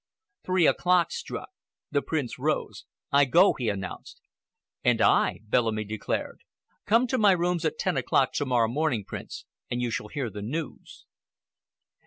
[0.43, 1.51] Three o'clock struck.
[1.91, 2.85] The Prince rose.
[3.11, 4.19] "I go," he announced.
[4.83, 6.41] "And I," Bellamy declared.
[6.87, 10.41] "Come to my rooms at ten o'clock tomorrow morning, Prince, and you shall hear the
[10.41, 11.05] news."